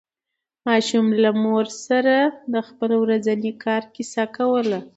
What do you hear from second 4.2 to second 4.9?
کوله